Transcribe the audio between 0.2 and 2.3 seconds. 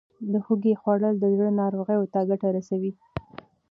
د هوږې خوړل د زړه ناروغیو ته